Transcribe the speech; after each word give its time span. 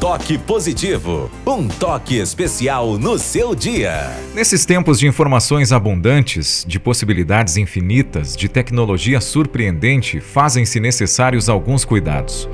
Toque 0.00 0.38
Positivo, 0.38 1.30
um 1.46 1.68
toque 1.68 2.16
especial 2.16 2.96
no 2.96 3.18
seu 3.18 3.54
dia. 3.54 4.10
Nesses 4.34 4.64
tempos 4.64 4.98
de 4.98 5.06
informações 5.06 5.72
abundantes, 5.72 6.64
de 6.66 6.80
possibilidades 6.80 7.58
infinitas, 7.58 8.34
de 8.34 8.48
tecnologia 8.48 9.20
surpreendente, 9.20 10.18
fazem-se 10.18 10.80
necessários 10.80 11.50
alguns 11.50 11.84
cuidados. 11.84 12.48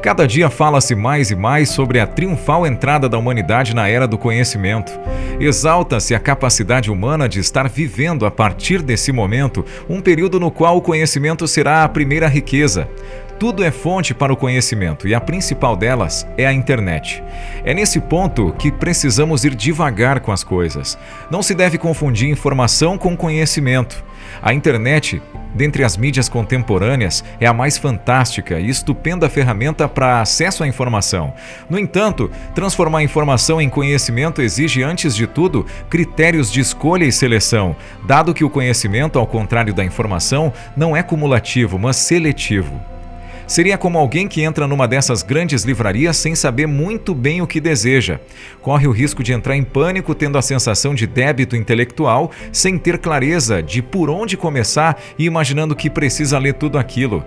Cada 0.00 0.28
dia 0.28 0.48
fala-se 0.48 0.94
mais 0.94 1.32
e 1.32 1.34
mais 1.34 1.70
sobre 1.70 1.98
a 1.98 2.06
triunfal 2.06 2.64
entrada 2.64 3.08
da 3.08 3.18
humanidade 3.18 3.74
na 3.74 3.88
era 3.88 4.06
do 4.06 4.16
conhecimento. 4.16 4.92
Exalta-se 5.40 6.14
a 6.14 6.20
capacidade 6.20 6.88
humana 6.88 7.28
de 7.28 7.40
estar 7.40 7.68
vivendo 7.68 8.24
a 8.24 8.30
partir 8.30 8.80
desse 8.80 9.10
momento 9.10 9.64
um 9.88 10.00
período 10.00 10.38
no 10.38 10.52
qual 10.52 10.76
o 10.76 10.82
conhecimento 10.82 11.48
será 11.48 11.82
a 11.82 11.88
primeira 11.88 12.28
riqueza. 12.28 12.88
Tudo 13.42 13.64
é 13.64 13.72
fonte 13.72 14.14
para 14.14 14.32
o 14.32 14.36
conhecimento 14.36 15.08
e 15.08 15.16
a 15.16 15.20
principal 15.20 15.74
delas 15.74 16.24
é 16.38 16.46
a 16.46 16.52
internet. 16.52 17.24
É 17.64 17.74
nesse 17.74 17.98
ponto 17.98 18.52
que 18.56 18.70
precisamos 18.70 19.44
ir 19.44 19.56
devagar 19.56 20.20
com 20.20 20.30
as 20.30 20.44
coisas. 20.44 20.96
Não 21.28 21.42
se 21.42 21.52
deve 21.52 21.76
confundir 21.76 22.30
informação 22.30 22.96
com 22.96 23.16
conhecimento. 23.16 24.04
A 24.40 24.54
internet, 24.54 25.20
dentre 25.56 25.82
as 25.82 25.96
mídias 25.96 26.28
contemporâneas, 26.28 27.24
é 27.40 27.46
a 27.48 27.52
mais 27.52 27.76
fantástica 27.76 28.60
e 28.60 28.68
estupenda 28.68 29.28
ferramenta 29.28 29.88
para 29.88 30.20
acesso 30.20 30.62
à 30.62 30.68
informação. 30.68 31.34
No 31.68 31.80
entanto, 31.80 32.30
transformar 32.54 32.98
a 32.98 33.02
informação 33.02 33.60
em 33.60 33.68
conhecimento 33.68 34.40
exige, 34.40 34.84
antes 34.84 35.16
de 35.16 35.26
tudo, 35.26 35.66
critérios 35.90 36.48
de 36.48 36.60
escolha 36.60 37.06
e 37.06 37.10
seleção, 37.10 37.74
dado 38.06 38.32
que 38.32 38.44
o 38.44 38.50
conhecimento, 38.50 39.18
ao 39.18 39.26
contrário 39.26 39.74
da 39.74 39.84
informação, 39.84 40.52
não 40.76 40.96
é 40.96 41.02
cumulativo, 41.02 41.76
mas 41.76 41.96
seletivo. 41.96 42.91
Seria 43.46 43.76
como 43.76 43.98
alguém 43.98 44.28
que 44.28 44.42
entra 44.42 44.66
numa 44.66 44.88
dessas 44.88 45.22
grandes 45.22 45.64
livrarias 45.64 46.16
sem 46.16 46.34
saber 46.34 46.66
muito 46.66 47.14
bem 47.14 47.42
o 47.42 47.46
que 47.46 47.60
deseja. 47.60 48.20
Corre 48.60 48.86
o 48.86 48.92
risco 48.92 49.22
de 49.22 49.32
entrar 49.32 49.56
em 49.56 49.64
pânico 49.64 50.14
tendo 50.14 50.38
a 50.38 50.42
sensação 50.42 50.94
de 50.94 51.06
débito 51.06 51.56
intelectual, 51.56 52.30
sem 52.52 52.78
ter 52.78 52.98
clareza 52.98 53.62
de 53.62 53.82
por 53.82 54.08
onde 54.08 54.36
começar 54.36 55.00
e 55.18 55.24
imaginando 55.24 55.76
que 55.76 55.90
precisa 55.90 56.38
ler 56.38 56.54
tudo 56.54 56.78
aquilo. 56.78 57.24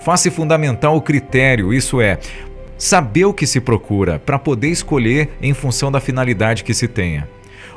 Faça 0.00 0.30
fundamental 0.30 0.96
o 0.96 1.02
critério, 1.02 1.74
isso 1.74 2.00
é, 2.00 2.18
saber 2.78 3.24
o 3.24 3.34
que 3.34 3.46
se 3.46 3.60
procura 3.60 4.18
para 4.18 4.38
poder 4.38 4.68
escolher 4.68 5.30
em 5.40 5.54
função 5.54 5.90
da 5.90 6.00
finalidade 6.00 6.62
que 6.62 6.74
se 6.74 6.86
tenha. 6.86 7.28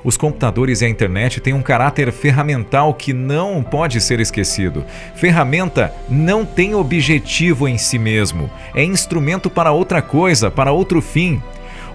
Os 0.03 0.17
computadores 0.17 0.81
e 0.81 0.85
a 0.85 0.89
internet 0.89 1.39
têm 1.39 1.53
um 1.53 1.61
caráter 1.61 2.11
ferramental 2.11 2.93
que 2.93 3.13
não 3.13 3.63
pode 3.63 3.99
ser 4.01 4.19
esquecido. 4.19 4.85
Ferramenta 5.15 5.93
não 6.09 6.45
tem 6.45 6.75
objetivo 6.75 7.67
em 7.67 7.77
si 7.77 7.99
mesmo, 7.99 8.49
é 8.73 8.83
instrumento 8.83 9.49
para 9.49 9.71
outra 9.71 10.01
coisa, 10.01 10.49
para 10.49 10.71
outro 10.71 11.01
fim. 11.01 11.41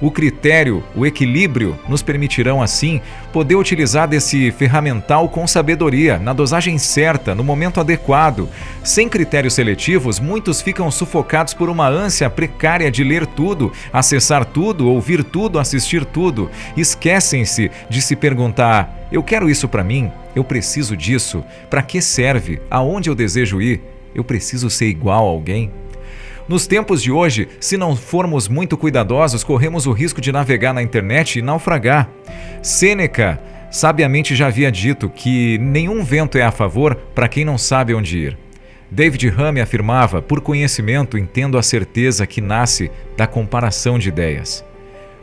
O 0.04 0.10
critério, 0.10 0.84
o 0.94 1.06
equilíbrio, 1.06 1.78
nos 1.88 2.02
permitirão, 2.02 2.60
assim, 2.60 3.00
poder 3.32 3.54
utilizar 3.54 4.06
desse 4.06 4.50
ferramental 4.50 5.30
com 5.30 5.46
sabedoria, 5.46 6.18
na 6.18 6.34
dosagem 6.34 6.76
certa, 6.76 7.34
no 7.34 7.42
momento 7.42 7.80
adequado. 7.80 8.46
Sem 8.82 9.08
critérios 9.08 9.54
seletivos, 9.54 10.20
muitos 10.20 10.60
ficam 10.60 10.90
sufocados 10.90 11.54
por 11.54 11.70
uma 11.70 11.88
ânsia 11.88 12.28
precária 12.28 12.90
de 12.90 13.02
ler 13.02 13.24
tudo, 13.24 13.72
acessar 13.90 14.44
tudo, 14.44 14.90
ouvir 14.90 15.24
tudo, 15.24 15.58
assistir 15.58 16.04
tudo. 16.04 16.50
Esquecem-se 16.76 17.70
de 17.88 18.02
se 18.02 18.14
perguntar: 18.14 19.08
eu 19.10 19.22
quero 19.22 19.48
isso 19.48 19.66
para 19.66 19.82
mim? 19.82 20.12
Eu 20.36 20.44
preciso 20.44 20.94
disso? 20.94 21.42
Para 21.70 21.80
que 21.80 22.02
serve? 22.02 22.60
Aonde 22.70 23.08
eu 23.08 23.14
desejo 23.14 23.58
ir? 23.58 23.80
Eu 24.14 24.22
preciso 24.22 24.68
ser 24.68 24.86
igual 24.86 25.26
a 25.26 25.30
alguém? 25.30 25.70
Nos 26.46 26.66
tempos 26.66 27.02
de 27.02 27.10
hoje, 27.10 27.48
se 27.58 27.78
não 27.78 27.96
formos 27.96 28.48
muito 28.48 28.76
cuidadosos, 28.76 29.42
corremos 29.42 29.86
o 29.86 29.92
risco 29.92 30.20
de 30.20 30.30
navegar 30.30 30.74
na 30.74 30.82
internet 30.82 31.38
e 31.38 31.42
naufragar. 31.42 32.10
Sêneca 32.62 33.40
sabiamente 33.70 34.36
já 34.36 34.48
havia 34.48 34.70
dito 34.70 35.08
que 35.08 35.56
nenhum 35.58 36.04
vento 36.04 36.36
é 36.36 36.42
a 36.42 36.52
favor 36.52 36.96
para 37.14 37.28
quem 37.28 37.46
não 37.46 37.56
sabe 37.56 37.94
onde 37.94 38.18
ir. 38.18 38.38
David 38.90 39.28
Hume 39.28 39.60
afirmava: 39.60 40.20
por 40.20 40.42
conhecimento 40.42 41.16
entendo 41.16 41.56
a 41.56 41.62
certeza 41.62 42.26
que 42.26 42.42
nasce 42.42 42.90
da 43.16 43.26
comparação 43.26 43.98
de 43.98 44.10
ideias. 44.10 44.62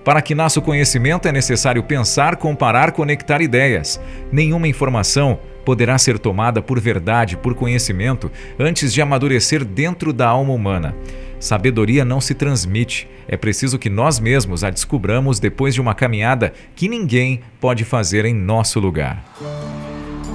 Para 0.03 0.21
que 0.21 0.33
nasça 0.33 0.59
o 0.59 0.63
conhecimento 0.63 1.27
é 1.27 1.31
necessário 1.31 1.83
pensar, 1.83 2.35
comparar, 2.35 2.91
conectar 2.91 3.41
ideias. 3.41 4.01
Nenhuma 4.31 4.67
informação 4.67 5.39
poderá 5.63 5.97
ser 5.97 6.17
tomada 6.17 6.61
por 6.61 6.79
verdade, 6.79 7.37
por 7.37 7.53
conhecimento, 7.53 8.31
antes 8.59 8.91
de 8.91 9.01
amadurecer 9.01 9.63
dentro 9.63 10.11
da 10.11 10.27
alma 10.27 10.53
humana. 10.53 10.95
Sabedoria 11.39 12.03
não 12.03 12.21
se 12.21 12.33
transmite, 12.33 13.07
é 13.27 13.37
preciso 13.37 13.79
que 13.79 13.89
nós 13.89 14.19
mesmos 14.19 14.63
a 14.63 14.69
descubramos 14.69 15.39
depois 15.39 15.73
de 15.73 15.81
uma 15.81 15.95
caminhada 15.95 16.53
que 16.75 16.87
ninguém 16.87 17.41
pode 17.59 17.83
fazer 17.83 18.25
em 18.25 18.33
nosso 18.33 18.79
lugar. 18.79 19.23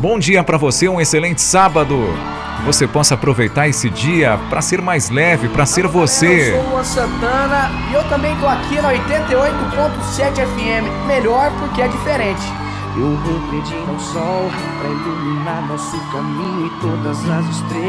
Bom 0.00 0.18
dia 0.18 0.44
para 0.44 0.58
você, 0.58 0.88
um 0.88 1.00
excelente 1.00 1.40
sábado! 1.40 2.35
Você 2.64 2.86
possa 2.86 3.14
aproveitar 3.14 3.68
esse 3.68 3.88
dia 3.88 4.38
para 4.50 4.60
ser 4.60 4.82
mais 4.82 5.10
leve, 5.10 5.48
para 5.48 5.64
ser 5.66 5.86
você. 5.86 6.52
Eu 6.56 6.62
sou 6.64 6.80
o 6.80 6.84
Santana 6.84 7.70
e 7.90 7.94
eu 7.94 8.02
também 8.08 8.34
tô 8.36 8.46
aqui 8.46 8.80
na 8.80 8.92
88.7 8.92 10.34
FM, 10.34 11.06
melhor 11.06 11.52
porque 11.60 11.82
é 11.82 11.88
diferente. 11.88 12.42
Eu 12.96 13.14
vou 13.14 13.40
pedir 13.50 13.76
ao 13.86 14.00
sol 14.00 14.50
para 14.80 14.88
iluminar 14.88 15.68
nosso 15.68 16.00
caminho 16.10 16.66
e 16.66 16.80
todas 16.80 17.28
as 17.28 17.46
estrelas. 17.46 17.84